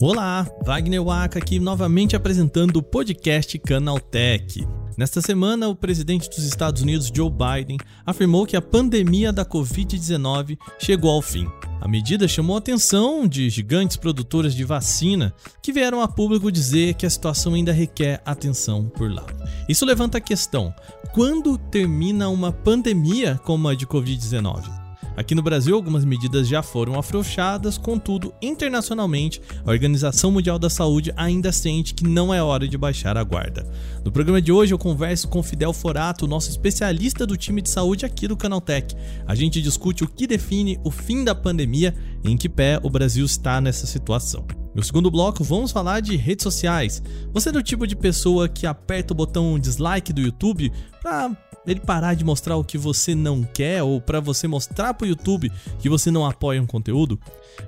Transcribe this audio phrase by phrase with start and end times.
[0.00, 4.66] Olá, Wagner Waka aqui novamente apresentando o podcast Canaltech.
[5.00, 10.58] Nesta semana, o presidente dos Estados Unidos, Joe Biden, afirmou que a pandemia da Covid-19
[10.78, 11.48] chegou ao fim.
[11.80, 16.92] A medida chamou a atenção de gigantes produtoras de vacina que vieram a público dizer
[16.92, 19.24] que a situação ainda requer atenção por lá.
[19.66, 20.70] Isso levanta a questão:
[21.14, 24.79] quando termina uma pandemia como a de Covid-19?
[25.20, 31.12] Aqui no Brasil, algumas medidas já foram afrouxadas, contudo, internacionalmente, a Organização Mundial da Saúde
[31.14, 33.70] ainda sente que não é hora de baixar a guarda.
[34.02, 38.06] No programa de hoje, eu converso com Fidel Forato, nosso especialista do time de saúde
[38.06, 38.96] aqui do Canaltech.
[39.26, 42.88] A gente discute o que define o fim da pandemia e em que pé o
[42.88, 44.46] Brasil está nessa situação.
[44.74, 47.02] No segundo bloco, vamos falar de redes sociais.
[47.30, 51.36] Você é do tipo de pessoa que aperta o botão dislike do YouTube para
[51.70, 55.08] ele parar de mostrar o que você não quer ou para você mostrar para o
[55.08, 57.18] YouTube que você não apoia um conteúdo?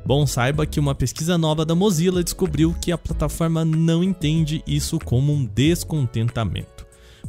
[0.05, 4.99] Bom, saiba que uma pesquisa nova da Mozilla descobriu que a plataforma não entende isso
[4.99, 6.82] como um descontentamento.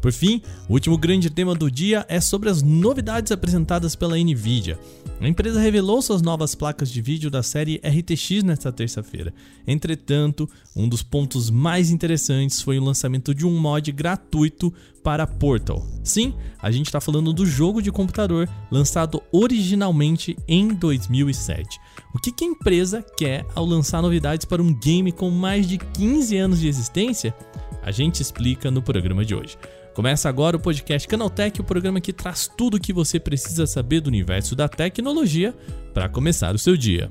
[0.03, 4.77] Por fim, o último grande tema do dia é sobre as novidades apresentadas pela Nvidia.
[5.21, 9.33] A empresa revelou suas novas placas de vídeo da série RTX nesta terça-feira.
[9.65, 15.87] Entretanto, um dos pontos mais interessantes foi o lançamento de um mod gratuito para Portal.
[16.03, 21.79] Sim, a gente está falando do jogo de computador lançado originalmente em 2007.
[22.13, 25.77] O que, que a empresa quer ao lançar novidades para um game com mais de
[25.77, 27.33] 15 anos de existência?
[27.81, 29.57] A gente explica no programa de hoje.
[29.93, 34.01] Começa agora o podcast Canaltech, o programa que traz tudo o que você precisa saber
[34.01, 35.53] do universo da tecnologia
[35.93, 37.09] para começar o seu dia.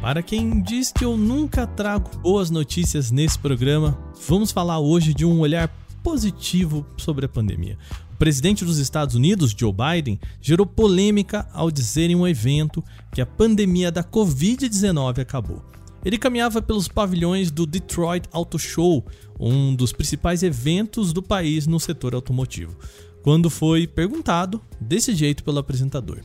[0.03, 3.97] Para quem diz que eu nunca trago boas notícias nesse programa,
[4.27, 5.69] vamos falar hoje de um olhar
[6.03, 7.79] positivo sobre a pandemia.
[8.13, 13.21] O presidente dos Estados Unidos, Joe Biden, gerou polêmica ao dizer em um evento que
[13.21, 15.65] a pandemia da Covid-19 acabou.
[16.05, 19.07] Ele caminhava pelos pavilhões do Detroit Auto Show,
[19.39, 22.77] um dos principais eventos do país no setor automotivo
[23.23, 26.19] quando foi perguntado desse jeito pelo apresentador.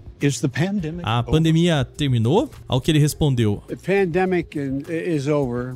[1.03, 2.49] A pandemia terminou?
[2.67, 3.61] Ao que ele respondeu: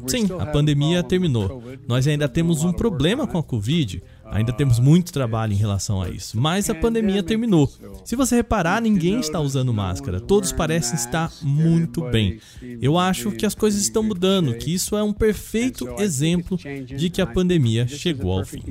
[0.07, 1.63] Sim, a pandemia terminou.
[1.87, 4.01] Nós ainda temos um problema com a Covid.
[4.31, 7.69] Ainda temos muito trabalho em relação a isso, mas a pandemia terminou.
[8.05, 12.39] Se você reparar, ninguém está usando máscara, todos parecem estar muito bem.
[12.81, 17.21] Eu acho que as coisas estão mudando, que isso é um perfeito exemplo de que
[17.21, 18.63] a pandemia chegou ao fim.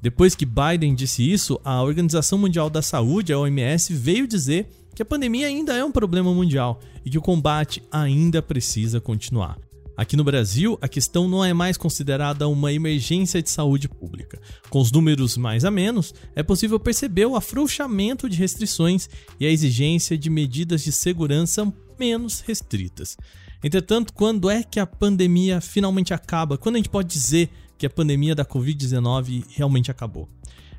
[0.00, 5.02] Depois que Biden disse isso, a Organização Mundial da Saúde, a OMS, veio dizer que
[5.02, 9.58] a pandemia ainda é um problema mundial e que o combate ainda precisa continuar.
[9.96, 14.40] Aqui no Brasil, a questão não é mais considerada uma emergência de saúde pública.
[14.70, 19.10] Com os números mais a menos, é possível perceber o afrouxamento de restrições
[19.40, 23.16] e a exigência de medidas de segurança menos restritas.
[23.62, 26.56] Entretanto, quando é que a pandemia finalmente acaba?
[26.56, 30.28] Quando a gente pode dizer que a pandemia da Covid-19 realmente acabou.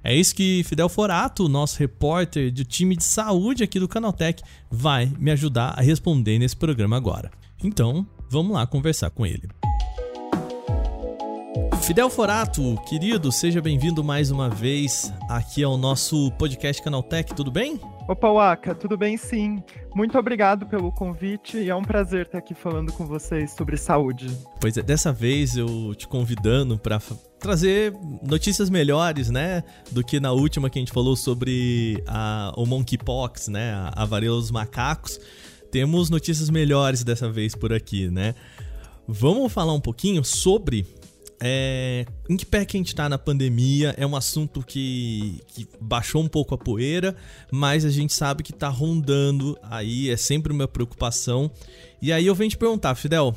[0.03, 5.11] É isso que Fidel Forato, nosso repórter do time de saúde aqui do Canaltech, vai
[5.17, 7.31] me ajudar a responder nesse programa agora.
[7.63, 9.49] Então, vamos lá conversar com ele.
[11.81, 17.79] Fidel Forato, querido, seja bem-vindo mais uma vez aqui ao nosso podcast Canaltech, tudo bem?
[18.09, 19.61] Opa, Waka, tudo bem sim.
[19.93, 24.35] Muito obrigado pelo convite e é um prazer estar aqui falando com vocês sobre saúde.
[24.59, 26.99] Pois é, dessa vez eu te convidando para
[27.39, 32.65] trazer notícias melhores, né, do que na última que a gente falou sobre a, o
[32.65, 35.19] monkeypox, né, a, a varíola dos macacos.
[35.71, 38.33] Temos notícias melhores dessa vez por aqui, né?
[39.07, 40.83] Vamos falar um pouquinho sobre
[41.41, 43.95] é, em que pé que a gente tá na pandemia?
[43.97, 47.15] É um assunto que, que baixou um pouco a poeira,
[47.51, 51.49] mas a gente sabe que tá rondando aí, é sempre uma preocupação.
[52.01, 53.33] E aí eu venho te perguntar, Fidel,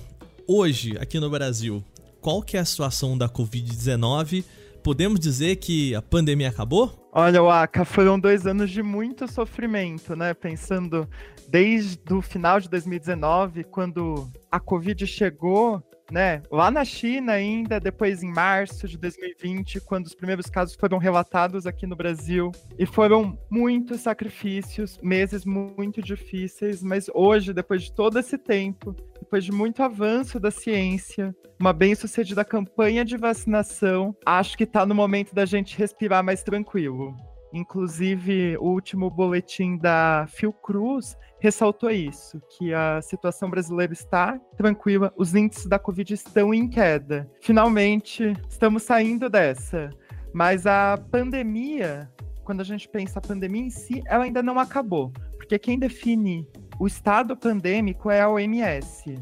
[0.47, 1.83] hoje aqui no Brasil,
[2.21, 4.45] qual que é a situação da Covid-19?
[4.83, 7.09] Podemos dizer que a pandemia acabou?
[7.13, 10.35] Olha, Waka, foram dois anos de muito sofrimento, né?
[10.35, 11.09] Pensando
[11.49, 16.43] desde o final de 2019, quando a Covid chegou né?
[16.51, 21.67] Lá na China ainda, depois em março de 2020, quando os primeiros casos foram relatados
[21.67, 28.19] aqui no Brasil, e foram muitos sacrifícios, meses muito difíceis, mas hoje, depois de todo
[28.19, 34.65] esse tempo, depois de muito avanço da ciência, uma bem-sucedida campanha de vacinação, acho que
[34.65, 37.15] está no momento da gente respirar mais tranquilo.
[37.53, 45.35] Inclusive, o último boletim da Fiocruz ressaltou isso, que a situação brasileira está tranquila, os
[45.35, 47.31] índices da Covid estão em queda.
[47.41, 49.91] Finalmente, estamos saindo dessa.
[50.33, 52.11] Mas a pandemia,
[52.45, 55.13] quando a gente pensa a pandemia em si, ela ainda não acabou.
[55.37, 56.49] Porque quem define
[56.79, 59.15] o estado pandêmico é a OMS.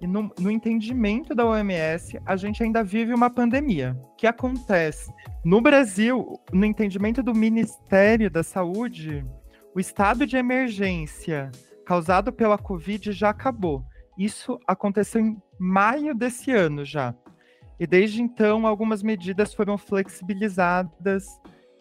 [0.00, 3.96] E no, no, entendimento da OMS, a gente ainda vive uma pandemia.
[4.12, 5.12] O que acontece?
[5.44, 9.26] No Brasil, no entendimento do Ministério da Saúde,
[9.74, 11.50] o estado de emergência
[11.84, 13.84] causado pela Covid já acabou.
[14.16, 17.14] Isso aconteceu em maio desse ano já.
[17.80, 21.26] E desde então, algumas medidas foram flexibilizadas.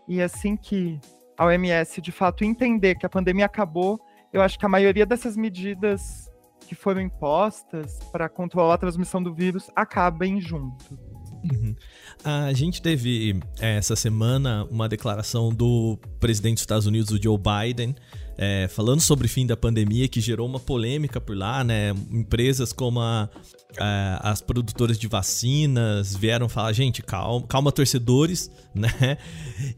[0.08, 1.00] E assim que
[1.38, 4.00] a OMS de fato entender que a pandemia acabou,
[4.34, 6.27] eu acho que a maioria dessas medidas
[6.68, 11.00] que foram impostas para controlar a transmissão do vírus acabem junto.
[11.44, 11.76] Uhum.
[12.24, 17.38] A gente teve é, essa semana uma declaração do presidente dos Estados Unidos, o Joe
[17.38, 17.96] Biden,
[18.38, 21.92] é, falando sobre o fim da pandemia, que gerou uma polêmica por lá, né?
[22.12, 23.30] Empresas como a,
[23.80, 29.18] a, as produtoras de vacinas vieram falar, gente, calma, calma torcedores, né?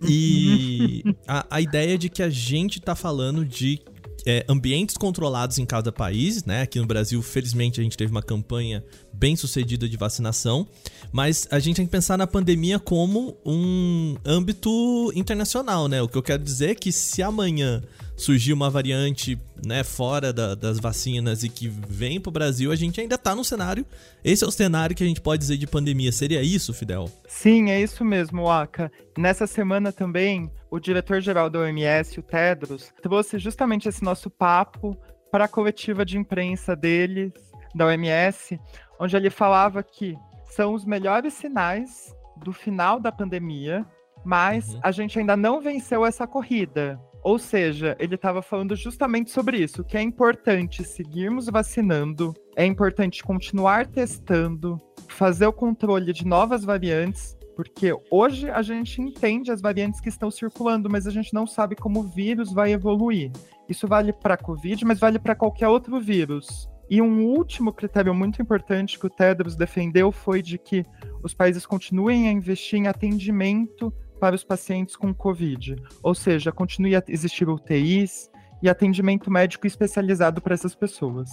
[0.01, 3.80] E a, a ideia de que a gente tá falando de
[4.25, 6.62] é, ambientes controlados em cada país, né?
[6.62, 8.83] Aqui no Brasil, felizmente, a gente teve uma campanha
[9.13, 10.68] bem sucedida de vacinação,
[11.12, 16.01] mas a gente tem que pensar na pandemia como um âmbito internacional, né?
[16.01, 17.81] O que eu quero dizer é que se amanhã
[18.21, 22.75] surgir uma variante né, fora da, das vacinas e que vem para o Brasil, a
[22.75, 23.86] gente ainda está no cenário.
[24.24, 26.12] Esse é o cenário que a gente pode dizer de pandemia.
[26.12, 27.10] Seria isso, Fidel?
[27.27, 28.92] Sim, é isso mesmo, Waka.
[29.18, 34.98] Nessa semana também, o diretor-geral da OMS, o Tedros, trouxe justamente esse nosso papo
[35.31, 37.31] para a coletiva de imprensa deles,
[37.74, 38.60] da OMS,
[39.00, 40.15] onde ele falava que
[40.45, 43.86] são os melhores sinais do final da pandemia,
[44.25, 44.80] mas uhum.
[44.83, 47.00] a gente ainda não venceu essa corrida.
[47.24, 53.24] Ou seja, ele estava falando justamente sobre isso, que é importante seguirmos vacinando, é importante
[53.24, 54.77] continuar testando,
[55.10, 60.32] fazer o controle de novas variantes, porque hoje a gente entende as variantes que estão
[60.32, 63.32] circulando, mas a gente não sabe como o vírus vai evoluir.
[63.67, 66.70] Isso vale para a Covid, mas vale para qualquer outro vírus.
[66.89, 70.86] E um último critério muito importante que o Tedros defendeu foi de que
[71.22, 75.75] os países continuem a investir em atendimento para os pacientes com Covid.
[76.03, 78.29] Ou seja, continue a existir UTIs
[78.61, 81.29] e atendimento médico especializado para essas pessoas.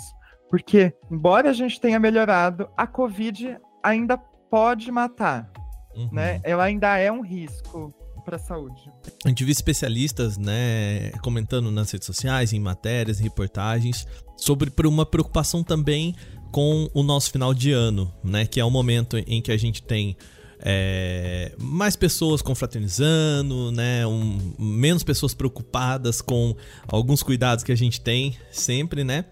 [0.49, 5.51] Porque, embora a gente tenha melhorado, a Covid ainda pode matar.
[5.95, 6.09] Uhum.
[6.13, 6.41] Né?
[6.45, 7.93] Ela ainda é um risco
[8.25, 8.91] para a saúde.
[9.25, 15.07] A gente viu especialistas, né, comentando nas redes sociais, em matérias, em reportagens, sobre uma
[15.07, 16.15] preocupação também
[16.51, 19.83] com o nosso final de ano, né, que é o momento em que a gente
[19.83, 20.17] tem
[20.61, 24.07] é, mais pessoas confraternizando, né?
[24.07, 26.55] Um, menos pessoas preocupadas com
[26.87, 29.25] alguns cuidados que a gente tem sempre, né?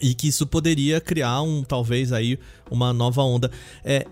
[0.00, 2.38] E que isso poderia criar um talvez aí
[2.70, 3.50] uma nova onda.
[3.84, 4.06] É,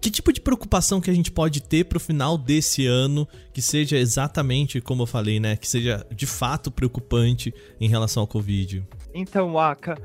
[0.00, 3.60] que tipo de preocupação que a gente pode ter para o final desse ano que
[3.60, 5.56] seja exatamente como eu falei, né?
[5.56, 8.86] Que seja de fato preocupante em relação ao Covid?
[9.12, 9.98] Então, Aka,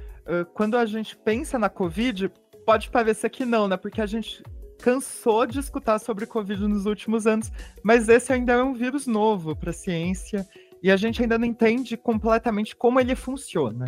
[0.54, 2.30] quando a gente pensa na Covid,
[2.66, 3.78] pode parecer que não, né?
[3.78, 4.44] Porque a gente
[4.80, 7.52] cansou de escutar sobre Covid nos últimos anos,
[7.84, 10.48] mas esse ainda é um vírus novo para a ciência
[10.84, 13.86] e a gente ainda não entende completamente como ele funciona.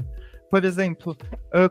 [0.50, 1.16] Por exemplo,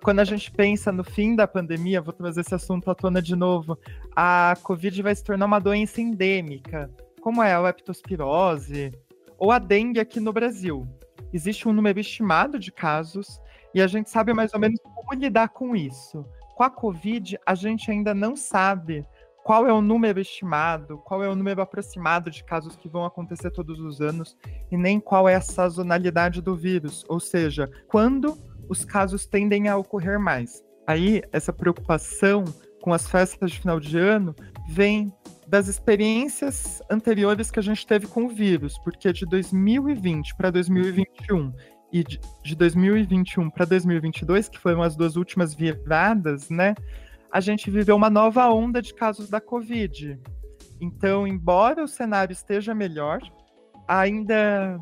[0.03, 3.35] quando a gente pensa no fim da pandemia, vou trazer esse assunto à tona de
[3.35, 3.79] novo,
[4.15, 6.91] a Covid vai se tornar uma doença endêmica,
[7.23, 8.93] como é a leptospirose
[9.39, 10.87] ou a dengue aqui no Brasil.
[11.33, 13.41] Existe um número estimado de casos
[13.75, 16.25] e a gente sabe mais ou menos como lidar com isso.
[16.57, 19.05] Com a Covid, a gente ainda não sabe
[19.45, 23.51] qual é o número estimado, qual é o número aproximado de casos que vão acontecer
[23.51, 24.35] todos os anos
[24.73, 28.39] e nem qual é a sazonalidade do vírus, ou seja, quando
[28.71, 30.65] os casos tendem a ocorrer mais.
[30.87, 32.43] Aí, essa preocupação
[32.81, 34.35] com as festas de final de ano
[34.67, 35.13] vem
[35.47, 41.53] das experiências anteriores que a gente teve com o vírus, porque de 2020 para 2021
[42.01, 42.05] e
[42.43, 46.75] de 2021 para 2022, que foram as duas últimas viradas, né?
[47.37, 50.19] a gente viveu uma nova onda de casos da Covid.
[50.81, 53.21] Então, embora o cenário esteja melhor,
[53.87, 54.81] ainda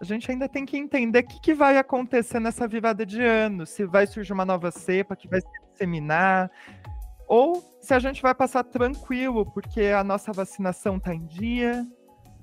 [0.00, 3.66] a gente ainda tem que entender o que, que, vai acontecer nessa virada de ano,
[3.66, 6.50] se vai surgir uma nova cepa que vai se disseminar,
[7.28, 11.86] ou se a gente vai passar tranquilo, porque a nossa vacinação está em dia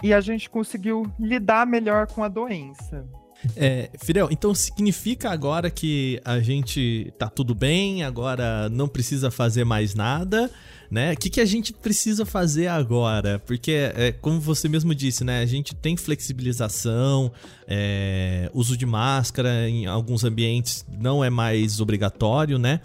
[0.03, 3.05] e a gente conseguiu lidar melhor com a doença.
[3.55, 9.63] É, Fidel, então significa agora que a gente tá tudo bem, agora não precisa fazer
[9.63, 10.51] mais nada,
[10.91, 11.13] né?
[11.13, 13.39] O que, que a gente precisa fazer agora?
[13.39, 15.41] Porque, é, como você mesmo disse, né?
[15.41, 17.31] A gente tem flexibilização,
[17.67, 22.81] é, uso de máscara em alguns ambientes não é mais obrigatório, né?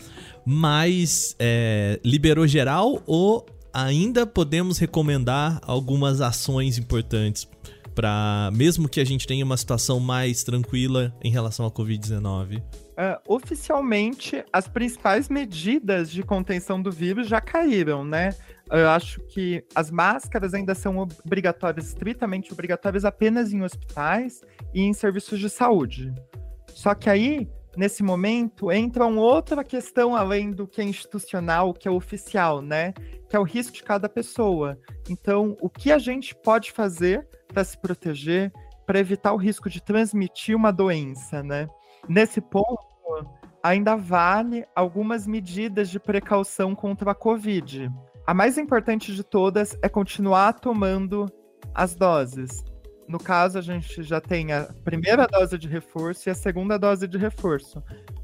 [0.47, 7.49] Mas é, liberou geral ou ainda podemos recomendar algumas ações importantes
[7.95, 12.59] para mesmo que a gente tenha uma situação mais tranquila em relação à Covid-19?
[12.59, 18.31] Uh, é, oficialmente, as principais medidas de contenção do vírus já caíram, né?
[18.71, 24.41] Eu acho que as máscaras ainda são obrigatórias, estritamente obrigatórias, apenas em hospitais
[24.73, 26.13] e em serviços de saúde.
[26.69, 31.87] Só que aí, nesse momento, entra uma outra questão além do que é institucional, que
[31.87, 32.95] é oficial, né?
[33.29, 34.79] Que é o risco de cada pessoa.
[35.09, 38.53] Então, o que a gente pode fazer para se proteger,
[38.85, 41.69] para evitar o risco de transmitir uma doença, né?
[42.09, 42.85] Nesse ponto,
[43.63, 47.91] ainda vale algumas medidas de precaução contra a Covid.
[48.27, 51.27] A mais importante de todas é continuar tomando
[51.75, 52.65] as doses.
[53.07, 57.07] No caso, a gente já tem a primeira dose de reforço e a segunda dose
[57.07, 57.83] de reforço.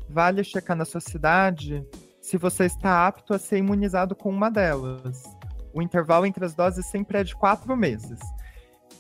[0.09, 1.87] Vale checar na sua cidade
[2.21, 5.23] se você está apto a ser imunizado com uma delas.
[5.73, 8.19] O intervalo entre as doses sempre é de quatro meses.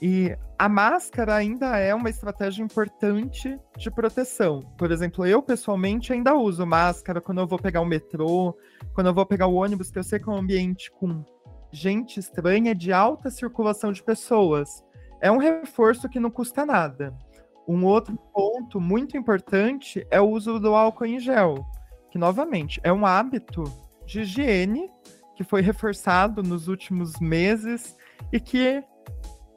[0.02, 4.60] E a máscara ainda é uma estratégia importante de proteção.
[4.78, 8.56] Por exemplo, eu pessoalmente ainda uso máscara quando eu vou pegar o metrô,
[8.94, 11.22] quando eu vou pegar o ônibus, que eu sei que é um ambiente com
[11.70, 14.82] gente estranha, de alta circulação de pessoas.
[15.20, 17.14] É um reforço que não custa nada.
[17.68, 21.64] Um outro ponto muito importante é o uso do álcool em gel,
[22.10, 23.64] que novamente é um hábito
[24.06, 24.90] de higiene
[25.36, 27.96] que foi reforçado nos últimos meses
[28.32, 28.82] e que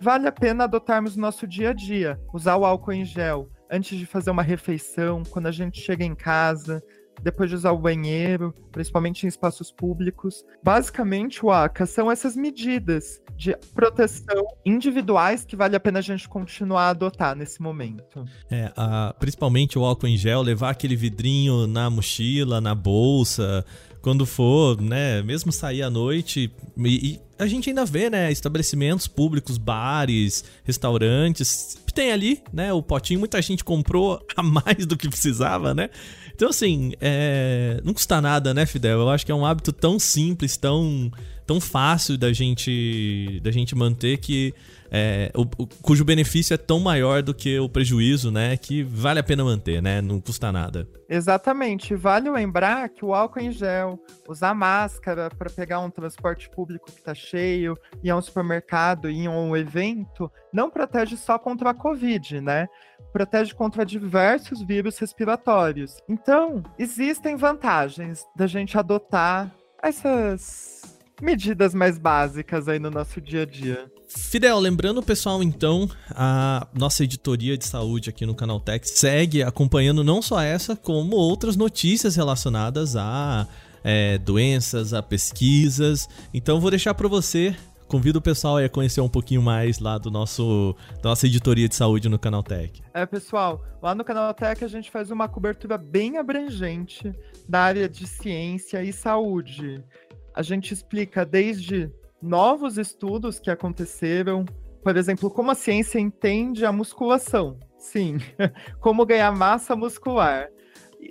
[0.04, 2.20] vale a pena adotarmos no nosso dia a dia.
[2.34, 6.14] Usar o álcool em gel antes de fazer uma refeição, quando a gente chega em
[6.14, 6.84] casa,
[7.22, 10.44] depois de usar o banheiro, principalmente em espaços públicos.
[10.62, 16.28] Basicamente, o ACA são essas medidas de proteção individuais que vale a pena a gente
[16.28, 18.26] continuar a adotar nesse momento.
[18.52, 23.66] É, a, principalmente o álcool em gel, levar aquele vidrinho na mochila, na bolsa,
[24.04, 26.52] quando for, né, mesmo sair à noite.
[26.78, 32.84] E, e, a gente ainda vê, né, estabelecimentos públicos, bares, restaurantes, tem ali, né, o
[32.84, 35.90] potinho, muita gente comprou a mais do que precisava, né?
[36.36, 37.80] Então, assim, é...
[37.84, 39.00] não custa nada, né, Fidel?
[39.00, 41.10] Eu acho que é um hábito tão simples, tão,
[41.46, 44.54] tão fácil da gente, da gente manter que
[44.96, 48.56] é, o, o, cujo benefício é tão maior do que o prejuízo, né?
[48.56, 50.00] Que vale a pena manter, né?
[50.02, 50.88] Não custa nada.
[51.10, 51.96] Exatamente.
[51.96, 57.00] Vale lembrar que o álcool em gel, usar máscara para pegar um transporte público que
[57.00, 61.74] está cheio, ir a um supermercado, ir a um evento, não protege só contra a
[61.74, 62.68] Covid, né?
[63.12, 65.98] Protege contra diversos vírus respiratórios.
[66.08, 73.46] Então, existem vantagens da gente adotar essas medidas mais básicas aí no nosso dia a
[73.46, 73.92] dia.
[74.16, 79.42] Fidel, lembrando o pessoal então, a nossa editoria de saúde aqui no Canal Tech segue
[79.42, 83.48] acompanhando não só essa, como outras notícias relacionadas a
[83.84, 86.08] é, doenças, a pesquisas.
[86.34, 87.56] Então vou deixar para você
[87.88, 91.76] convido o pessoal a conhecer um pouquinho mais lá do nosso da nossa editoria de
[91.76, 92.82] saúde no Canaltech.
[92.94, 97.14] É, pessoal, lá no Canaltech a gente faz uma cobertura bem abrangente
[97.48, 99.84] da área de ciência e saúde
[100.34, 101.92] a gente explica desde
[102.24, 104.46] novos estudos que aconteceram,
[104.82, 107.60] por exemplo, como a ciência entende a musculação.
[107.78, 108.18] Sim,
[108.80, 110.50] como ganhar massa muscular.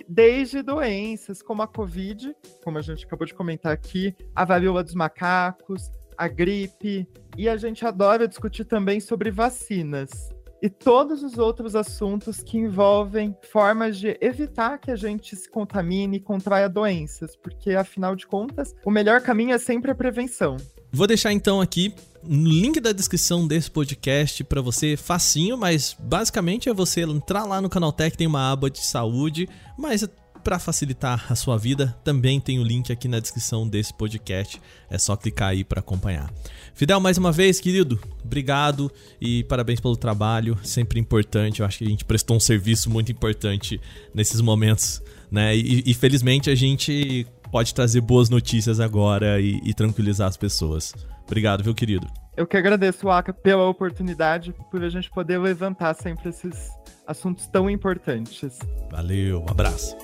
[0.09, 4.95] desde doenças como a Covid, como a gente acabou de comentar aqui, a varíola dos
[4.95, 11.75] macacos, a gripe, e a gente adora discutir também sobre vacinas e todos os outros
[11.75, 17.71] assuntos que envolvem formas de evitar que a gente se contamine e contraia doenças, porque
[17.71, 20.55] afinal de contas, o melhor caminho é sempre a prevenção.
[20.95, 26.69] Vou deixar então aqui no link da descrição desse podcast para você, facinho, mas basicamente
[26.69, 30.07] é você entrar lá no Canaltech, tem uma aba de saúde, mas
[30.43, 34.61] para facilitar a sua vida, também tem o link aqui na descrição desse podcast.
[34.87, 36.31] É só clicar aí para acompanhar.
[36.75, 41.61] Fidel, mais uma vez, querido, obrigado e parabéns pelo trabalho, sempre importante.
[41.61, 43.81] Eu acho que a gente prestou um serviço muito importante
[44.13, 45.57] nesses momentos, né?
[45.57, 50.91] E, e felizmente a gente pode trazer boas notícias agora e, e tranquilizar as pessoas.
[51.27, 52.07] Obrigado, viu, querido?
[52.35, 56.71] Eu que agradeço, Aka, pela oportunidade, por a gente poder levantar sempre esses
[57.05, 58.57] assuntos tão importantes.
[58.89, 59.95] Valeu, um abraço.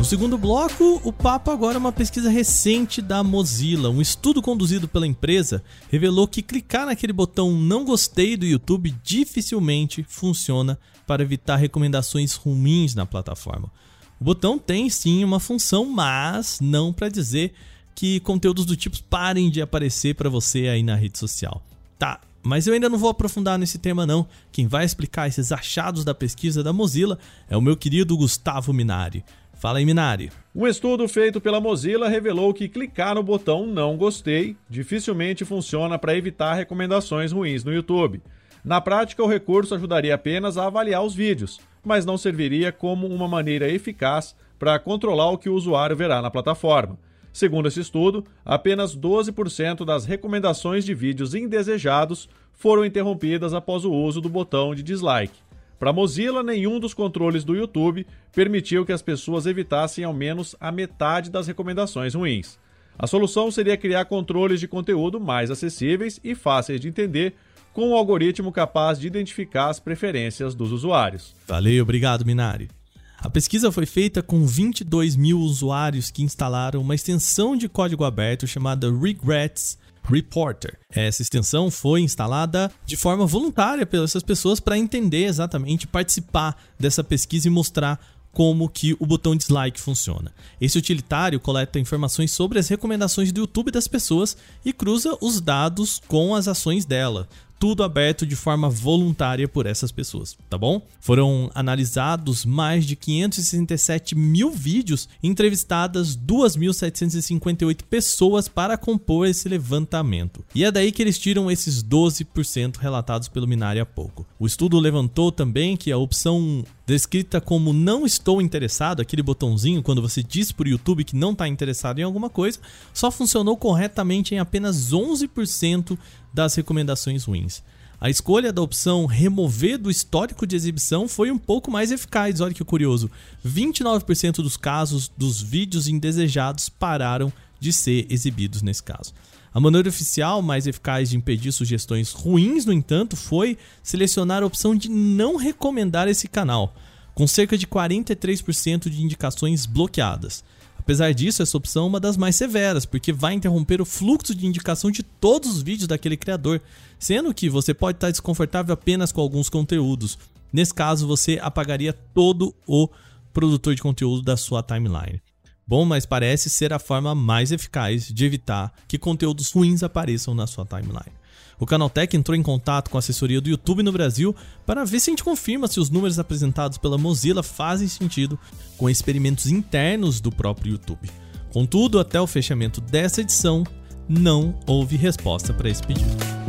[0.00, 3.90] No segundo bloco, o papo agora é uma pesquisa recente da Mozilla.
[3.90, 10.02] Um estudo conduzido pela empresa revelou que clicar naquele botão não gostei do YouTube dificilmente
[10.08, 13.70] funciona para evitar recomendações ruins na plataforma.
[14.18, 17.52] O botão tem sim uma função, mas não para dizer
[17.94, 21.62] que conteúdos do tipo parem de aparecer para você aí na rede social.
[21.98, 24.26] Tá, mas eu ainda não vou aprofundar nesse tema não.
[24.50, 27.18] Quem vai explicar esses achados da pesquisa da Mozilla
[27.50, 29.22] é o meu querido Gustavo Minari.
[29.60, 30.32] Fala aí, Minari.
[30.56, 36.16] Um estudo feito pela Mozilla revelou que clicar no botão não gostei dificilmente funciona para
[36.16, 38.22] evitar recomendações ruins no YouTube.
[38.64, 43.28] Na prática, o recurso ajudaria apenas a avaliar os vídeos, mas não serviria como uma
[43.28, 46.98] maneira eficaz para controlar o que o usuário verá na plataforma.
[47.30, 54.22] Segundo esse estudo, apenas 12% das recomendações de vídeos indesejados foram interrompidas após o uso
[54.22, 55.49] do botão de dislike.
[55.80, 60.70] Para Mozilla, nenhum dos controles do YouTube permitiu que as pessoas evitassem ao menos a
[60.70, 62.58] metade das recomendações ruins.
[62.98, 67.34] A solução seria criar controles de conteúdo mais acessíveis e fáceis de entender,
[67.72, 71.34] com um algoritmo capaz de identificar as preferências dos usuários.
[71.48, 72.68] Valeu, obrigado, Minari.
[73.16, 78.46] A pesquisa foi feita com 22 mil usuários que instalaram uma extensão de código aberto
[78.46, 80.78] chamada Regrets Reporter.
[80.90, 87.48] Essa extensão foi instalada de forma voluntária pelas pessoas para entender exatamente, participar dessa pesquisa
[87.48, 88.00] e mostrar
[88.32, 90.32] como que o botão dislike funciona.
[90.60, 96.00] Esse utilitário coleta informações sobre as recomendações do YouTube das pessoas e cruza os dados
[96.06, 97.28] com as ações dela,
[97.60, 100.80] tudo aberto de forma voluntária por essas pessoas, tá bom?
[100.98, 110.42] Foram analisados mais de 567 mil vídeos, entrevistadas 2.758 pessoas para compor esse levantamento.
[110.54, 114.26] E é daí que eles tiram esses 12% relatados pelo Minari há pouco.
[114.38, 120.02] O estudo levantou também que a opção descrita como não estou interessado, aquele botãozinho quando
[120.02, 122.58] você diz para o YouTube que não está interessado em alguma coisa,
[122.92, 125.96] só funcionou corretamente em apenas 11%
[126.32, 127.62] das recomendações ruins.
[128.00, 132.54] A escolha da opção remover do histórico de exibição foi um pouco mais eficaz, olha
[132.54, 133.10] que curioso.
[133.46, 139.12] 29% dos casos dos vídeos indesejados pararam de ser exibidos nesse caso.
[139.52, 144.74] A maneira oficial mais eficaz de impedir sugestões ruins, no entanto, foi selecionar a opção
[144.74, 146.74] de não recomendar esse canal,
[147.14, 150.42] com cerca de 43% de indicações bloqueadas.
[150.90, 154.44] Apesar disso, essa opção é uma das mais severas, porque vai interromper o fluxo de
[154.44, 156.60] indicação de todos os vídeos daquele criador,
[156.98, 160.18] sendo que você pode estar desconfortável apenas com alguns conteúdos.
[160.52, 162.88] Nesse caso, você apagaria todo o
[163.32, 165.22] produtor de conteúdo da sua timeline.
[165.64, 170.48] Bom, mas parece ser a forma mais eficaz de evitar que conteúdos ruins apareçam na
[170.48, 171.19] sua timeline.
[171.60, 175.10] O Canaltech entrou em contato com a assessoria do YouTube no Brasil para ver se
[175.10, 178.38] a gente confirma se os números apresentados pela Mozilla fazem sentido
[178.78, 181.10] com experimentos internos do próprio YouTube.
[181.52, 183.62] Contudo, até o fechamento dessa edição,
[184.08, 186.39] não houve resposta para esse pedido.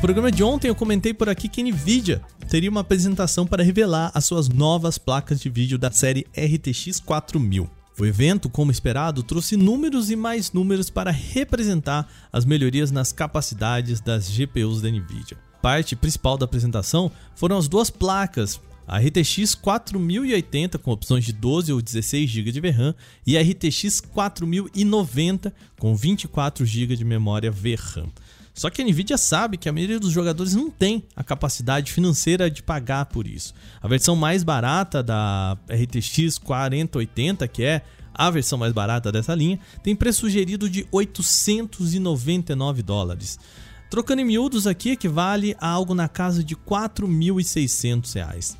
[0.00, 4.24] Programa de ontem eu comentei por aqui que Nvidia teria uma apresentação para revelar as
[4.24, 7.68] suas novas placas de vídeo da série RTX 4000.
[7.98, 14.00] O evento, como esperado, trouxe números e mais números para representar as melhorias nas capacidades
[14.00, 15.36] das GPUs da Nvidia.
[15.60, 18.58] Parte principal da apresentação foram as duas placas,
[18.88, 22.94] a RTX 4080 com opções de 12 ou 16 GB de VRAM
[23.26, 28.08] e a RTX 4090 com 24 GB de memória VRAM.
[28.60, 32.50] Só que a Nvidia sabe que a maioria dos jogadores não tem a capacidade financeira
[32.50, 33.54] de pagar por isso.
[33.80, 37.80] A versão mais barata da RTX 4080, que é
[38.12, 43.38] a versão mais barata dessa linha, tem preço sugerido de 899 dólares.
[43.88, 48.58] Trocando em miúdos aqui, equivale a algo na casa de 4.600 reais.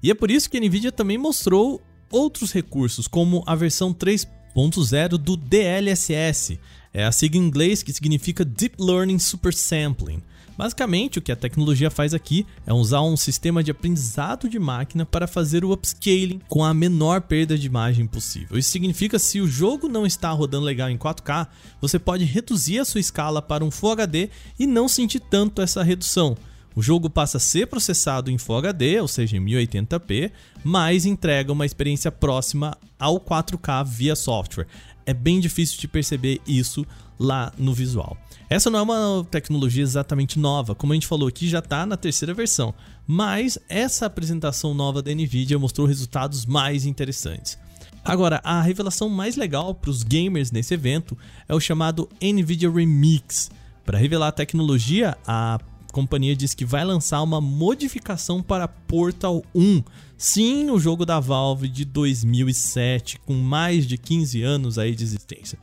[0.00, 5.08] E é por isso que a Nvidia também mostrou outros recursos, como a versão 3.0
[5.18, 6.60] do DLSS,
[6.92, 10.22] é a sigla em inglês que significa Deep Learning Super Sampling.
[10.56, 15.06] Basicamente, o que a tecnologia faz aqui é usar um sistema de aprendizado de máquina
[15.06, 18.58] para fazer o upscaling com a menor perda de imagem possível.
[18.58, 21.48] Isso significa que se o jogo não está rodando legal em 4K,
[21.80, 24.28] você pode reduzir a sua escala para um Full HD
[24.58, 26.36] e não sentir tanto essa redução.
[26.74, 30.30] O jogo passa a ser processado em Full HD, ou seja, em 1080p,
[30.64, 34.66] mas entrega uma experiência próxima ao 4K via software
[35.06, 36.86] é bem difícil de perceber isso
[37.18, 38.16] lá no visual.
[38.50, 41.96] Essa não é uma tecnologia exatamente nova, como a gente falou aqui, já está na
[41.96, 42.74] terceira versão,
[43.06, 47.58] mas essa apresentação nova da Nvidia mostrou resultados mais interessantes.
[48.04, 51.16] Agora, a revelação mais legal para os gamers nesse evento
[51.48, 53.50] é o chamado Nvidia Remix.
[53.84, 55.58] Para revelar a tecnologia, a
[55.92, 59.82] companhia diz que vai lançar uma modificação para Portal 1.
[60.16, 65.58] Sim, o jogo da Valve de 2007, com mais de 15 anos aí de existência.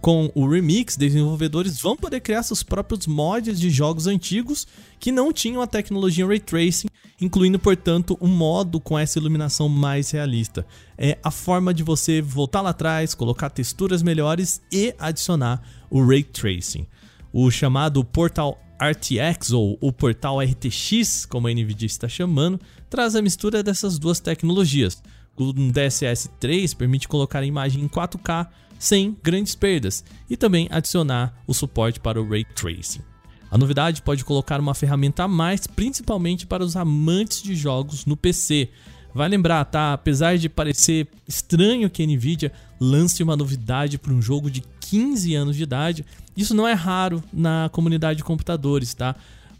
[0.00, 4.66] Com o Remix, desenvolvedores vão poder criar seus próprios mods de jogos antigos
[4.98, 6.86] que não tinham a tecnologia Ray Tracing,
[7.20, 10.64] incluindo, portanto, um modo com essa iluminação mais realista.
[10.96, 16.22] É a forma de você voltar lá atrás, colocar texturas melhores e adicionar o Ray
[16.22, 16.86] Tracing.
[17.32, 23.22] O chamado Portal RTX ou o portal RTX, como a Nvidia está chamando, traz a
[23.22, 25.02] mistura dessas duas tecnologias.
[25.36, 31.34] O DSS 3 permite colocar a imagem em 4K sem grandes perdas e também adicionar
[31.46, 33.02] o suporte para o Ray Tracing.
[33.50, 38.16] A novidade pode colocar uma ferramenta a mais, principalmente para os amantes de jogos no
[38.16, 38.68] PC.
[39.14, 39.94] Vai lembrar, tá?
[39.94, 45.34] Apesar de parecer estranho que a Nvidia lance uma novidade para um jogo de 15
[45.34, 46.04] anos de idade,
[46.42, 49.14] isso não é raro na comunidade de computadores, tá?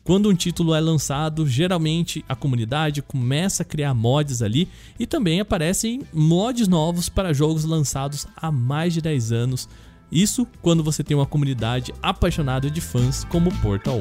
[0.04, 5.38] Quando um título é lançado, geralmente a comunidade começa a criar mods ali e também
[5.40, 9.68] aparecem mods novos para jogos lançados há mais de 10 anos.
[10.10, 14.00] Isso quando você tem uma comunidade apaixonada de fãs como Portal 1.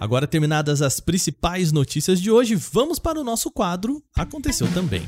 [0.00, 5.02] Agora terminadas as principais notícias de hoje, vamos para o nosso quadro Aconteceu também.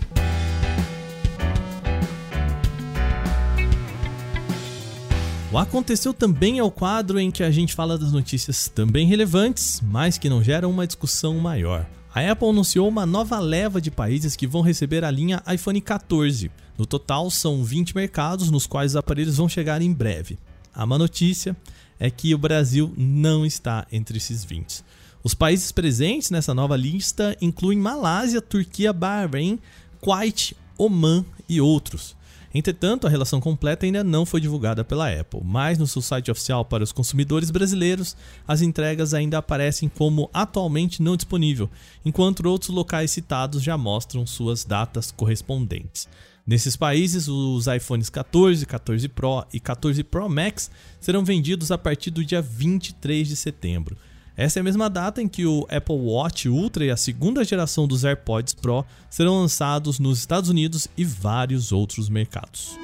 [5.53, 9.81] O Aconteceu também é o quadro em que a gente fala das notícias também relevantes,
[9.83, 11.85] mas que não geram uma discussão maior.
[12.15, 16.53] A Apple anunciou uma nova leva de países que vão receber a linha iPhone 14.
[16.79, 20.39] No total, são 20 mercados nos quais os aparelhos vão chegar em breve.
[20.73, 21.57] A má notícia
[21.99, 24.85] é que o Brasil não está entre esses 20.
[25.21, 29.59] Os países presentes nessa nova lista incluem Malásia, Turquia, Bahrein,
[30.01, 32.15] Kuwait, Oman e outros.
[32.53, 36.65] Entretanto, a relação completa ainda não foi divulgada pela Apple, mas no seu site oficial
[36.65, 41.71] para os consumidores brasileiros, as entregas ainda aparecem como atualmente não disponível,
[42.05, 46.09] enquanto outros locais citados já mostram suas datas correspondentes.
[46.45, 50.69] Nesses países, os iPhones 14, 14 Pro e 14 Pro Max
[51.01, 53.97] serão vendidos a partir do dia 23 de setembro.
[54.41, 57.87] Essa é a mesma data em que o Apple Watch Ultra e a segunda geração
[57.87, 62.75] dos AirPods Pro serão lançados nos Estados Unidos e vários outros mercados.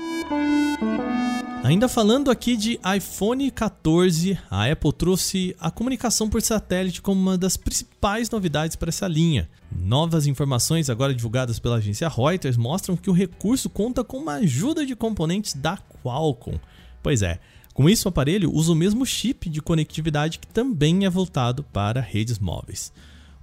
[1.65, 7.39] Ainda falando aqui de iPhone 14, a Apple trouxe a comunicação por satélite como uma
[7.39, 9.49] das principais novidades para essa linha.
[9.75, 14.85] Novas informações, agora divulgadas pela agência Reuters, mostram que o recurso conta com uma ajuda
[14.85, 16.61] de componentes da Qualcomm.
[17.03, 17.41] Pois é,
[17.77, 22.01] com isso, o aparelho usa o mesmo chip de conectividade que também é voltado para
[22.01, 22.91] redes móveis.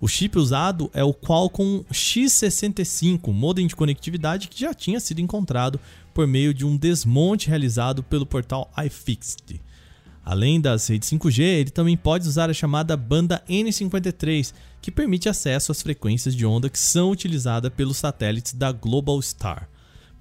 [0.02, 5.80] O chip usado é o Qualcomm X65, modem de conectividade que já tinha sido encontrado
[6.16, 9.62] por meio de um desmonte realizado pelo portal iFixit.
[10.26, 15.72] Além das redes 5G, ele também pode usar a chamada banda N53, que permite acesso
[15.72, 19.70] às frequências de onda que são utilizadas pelos satélites da Globalstar.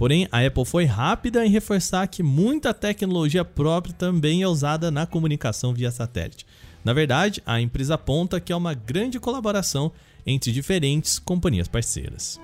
[0.02, 5.06] Porém, a Apple foi rápida em reforçar que muita tecnologia própria também é usada na
[5.06, 6.44] comunicação via satélite.
[6.84, 9.92] Na verdade, a empresa aponta que é uma grande colaboração
[10.26, 12.40] entre diferentes companhias parceiras.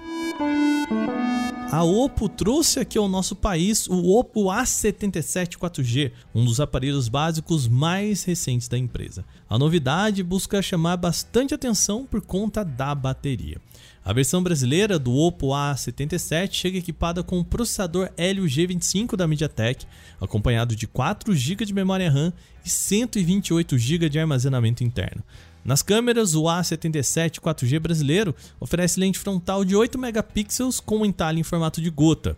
[1.70, 7.68] A Oppo trouxe aqui ao nosso país o Oppo A77 4G, um dos aparelhos básicos
[7.68, 9.22] mais recentes da empresa.
[9.50, 13.60] A novidade busca chamar bastante atenção por conta da bateria.
[14.02, 19.84] A versão brasileira do Oppo A77 chega equipada com o processador Helio G25 da MediaTek,
[20.18, 22.32] acompanhado de 4 GB de memória RAM
[22.64, 25.22] e 128 GB de armazenamento interno.
[25.64, 31.40] Nas câmeras, o A77 4G brasileiro oferece lente frontal de 8 megapixels com um entalhe
[31.40, 32.36] em formato de gota.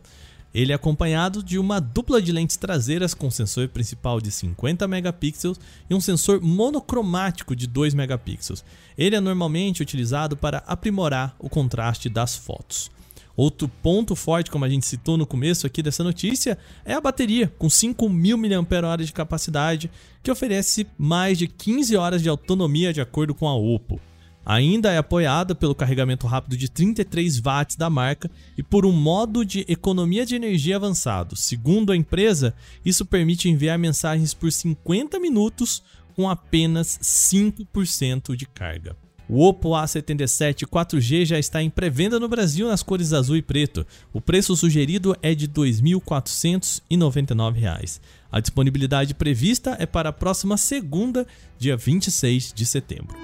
[0.52, 5.60] Ele é acompanhado de uma dupla de lentes traseiras com sensor principal de 50 megapixels
[5.88, 8.64] e um sensor monocromático de 2 megapixels.
[8.98, 12.90] Ele é normalmente utilizado para aprimorar o contraste das fotos.
[13.36, 17.52] Outro ponto forte, como a gente citou no começo aqui dessa notícia, é a bateria,
[17.58, 19.90] com 5.000 mAh de capacidade,
[20.22, 24.00] que oferece mais de 15 horas de autonomia de acordo com a Oppo.
[24.44, 29.44] Ainda é apoiada pelo carregamento rápido de 33 watts da marca e por um modo
[29.44, 31.36] de economia de energia avançado.
[31.36, 35.82] Segundo a empresa, isso permite enviar mensagens por 50 minutos
[36.16, 38.96] com apenas 5% de carga.
[39.32, 43.86] O Oppo A77 4G já está em pré-venda no Brasil nas cores azul e preto.
[44.12, 48.00] O preço sugerido é de R$ 2.499.
[48.32, 51.24] A disponibilidade prevista é para a próxima segunda,
[51.56, 53.16] dia 26 de setembro.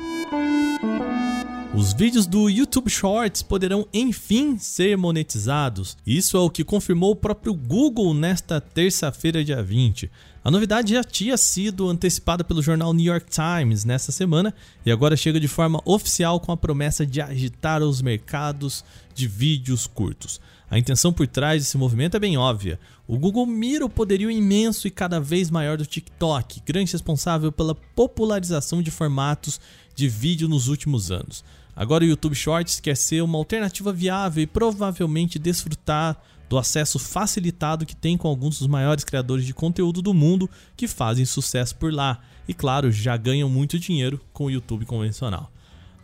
[1.75, 5.97] Os vídeos do YouTube Shorts poderão enfim ser monetizados.
[6.07, 10.09] Isso é o que confirmou o próprio Google nesta terça-feira, dia 20.
[10.46, 14.54] A novidade já tinha sido antecipada pelo jornal New York Times nessa semana
[14.85, 19.88] e agora chega de forma oficial com a promessa de agitar os mercados de vídeos
[19.88, 20.40] curtos.
[20.70, 22.78] A intenção por trás desse movimento é bem óbvia.
[23.09, 27.74] O Google mira o poderio imenso e cada vez maior do TikTok, grande responsável pela
[27.74, 29.61] popularização de formatos
[29.96, 31.42] de vídeo nos últimos anos.
[31.74, 36.16] Agora o YouTube Shorts quer ser uma alternativa viável e provavelmente desfrutar
[36.48, 40.87] do acesso facilitado que tem com alguns dos maiores criadores de conteúdo do mundo que
[40.87, 45.50] fazem sucesso por lá e, claro, já ganham muito dinheiro com o YouTube convencional.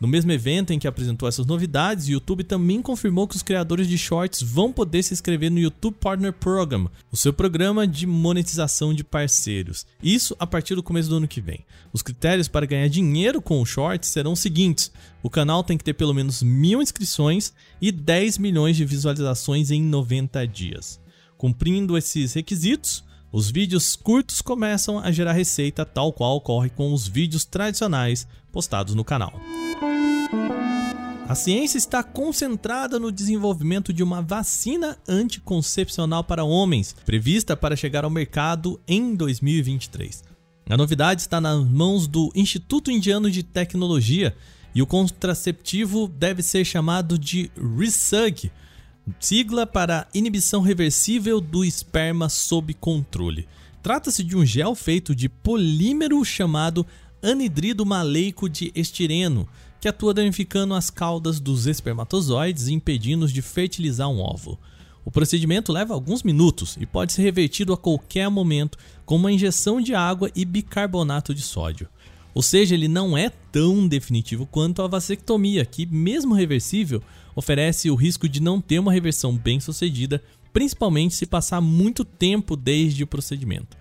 [0.03, 3.87] No mesmo evento em que apresentou essas novidades, o YouTube também confirmou que os criadores
[3.87, 8.93] de shorts vão poder se inscrever no YouTube Partner Program, o seu programa de monetização
[8.93, 9.87] de parceiros.
[10.03, 11.65] Isso a partir do começo do ano que vem.
[11.93, 14.91] Os critérios para ganhar dinheiro com o shorts serão os seguintes:
[15.23, 19.81] o canal tem que ter pelo menos mil inscrições e 10 milhões de visualizações em
[19.81, 21.01] 90 dias.
[21.39, 27.09] Cumprindo esses requisitos, os vídeos curtos começam a gerar receita, tal qual ocorre com os
[27.09, 29.33] vídeos tradicionais postados no canal.
[31.27, 38.05] A ciência está concentrada no desenvolvimento de uma vacina anticoncepcional para homens, prevista para chegar
[38.05, 40.23] ao mercado em 2023.
[40.69, 44.37] A novidade está nas mãos do Instituto Indiano de Tecnologia
[44.75, 48.51] e o contraceptivo deve ser chamado de RISUG,
[49.19, 53.49] sigla para inibição reversível do esperma sob controle.
[53.83, 56.87] Trata-se de um gel feito de polímero chamado
[57.23, 59.49] anidrido maleico de estireno,
[59.81, 64.59] que atua danificando as caudas dos espermatozoides e impedindo-os de fertilizar um óvulo.
[65.05, 69.81] O procedimento leva alguns minutos e pode ser revertido a qualquer momento com uma injeção
[69.81, 71.89] de água e bicarbonato de sódio.
[72.33, 77.03] Ou seja, ele não é tão definitivo quanto a vasectomia, que, mesmo reversível,
[77.35, 82.57] oferece o risco de não ter uma reversão bem sucedida, principalmente se passar muito tempo
[82.57, 83.77] desde o procedimento.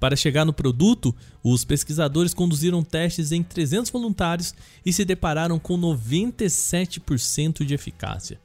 [0.00, 4.54] Para chegar no produto, os pesquisadores conduziram testes em 300 voluntários
[4.86, 8.40] e se depararam com 97% de eficácia.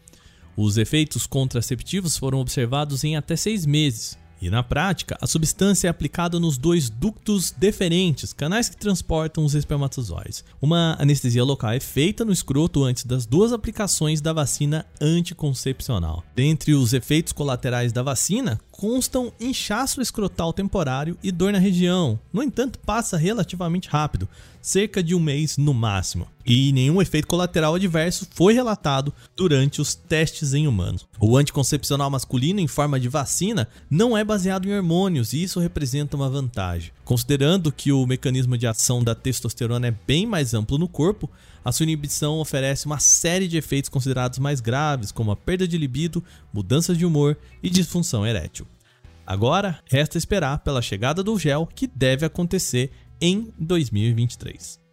[0.58, 5.90] Os efeitos contraceptivos foram observados em até seis meses, e na prática, a substância é
[5.90, 10.44] aplicada nos dois ductos deferentes, canais que transportam os espermatozoides.
[10.62, 16.26] Uma anestesia local é feita no escroto antes das duas aplicações da vacina anticoncepcional.
[16.36, 22.20] Dentre os efeitos colaterais da vacina, constam inchaço escrotal temporário e dor na região.
[22.34, 24.28] No entanto, passa relativamente rápido,
[24.62, 26.28] cerca de um mês no máximo.
[26.44, 31.06] E nenhum efeito colateral adverso foi relatado durante os testes em humanos.
[31.20, 36.18] O anticoncepcional masculino em forma de vacina não é baseado em hormônios e isso representa
[36.18, 36.92] uma vantagem.
[37.06, 41.30] Considerando que o mecanismo de ação da testosterona é bem mais amplo no corpo,
[41.64, 45.78] a sua inibição oferece uma série de efeitos considerados mais graves, como a perda de
[45.78, 48.68] libido, mudanças de humor e disfunção erétil.
[49.26, 54.84] Agora, resta esperar pela chegada do gel, que deve acontecer em 2023.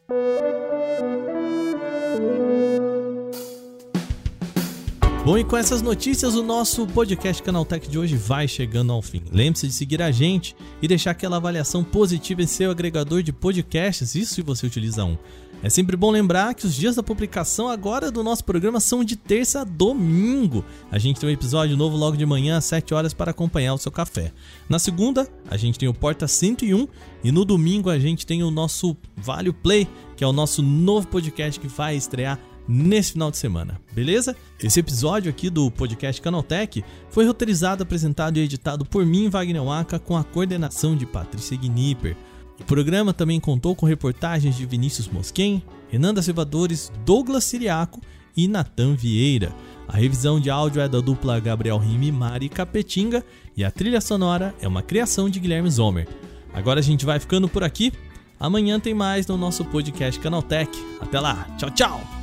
[5.31, 9.23] Bom, e com essas notícias, o nosso podcast Canaltech de hoje vai chegando ao fim.
[9.31, 14.16] Lembre-se de seguir a gente e deixar aquela avaliação positiva em seu agregador de podcasts,
[14.16, 15.16] isso se você utiliza um.
[15.62, 19.14] É sempre bom lembrar que os dias da publicação agora do nosso programa são de
[19.14, 20.64] terça a domingo.
[20.90, 23.79] A gente tem um episódio novo logo de manhã às 7 horas para acompanhar o
[23.79, 24.33] seu café.
[24.69, 26.88] Na segunda, a gente tem o Porta 101
[27.23, 31.07] e no domingo a gente tem o nosso Vale Play, que é o nosso novo
[31.07, 32.37] podcast que vai estrear
[32.68, 34.37] nesse final de semana, beleza?
[34.62, 39.99] Esse episódio aqui do podcast Canaltech foi roteirizado, apresentado e editado por mim, Wagner Waka,
[39.99, 42.16] com a coordenação de Patrícia Gnipper.
[42.61, 48.01] O programa também contou com reportagens de Vinícius Mosquen, Renan da Silvadores, Douglas Siriaco
[48.37, 49.53] e Natan Vieira.
[49.88, 53.25] A revisão de áudio é da dupla Gabriel Rime Mari Capetinga
[53.57, 56.07] e a trilha sonora é uma criação de Guilherme Zomer.
[56.53, 57.92] Agora a gente vai ficando por aqui.
[58.38, 60.70] Amanhã tem mais no nosso podcast Canaltech.
[61.01, 62.19] Até lá, tchau, tchau!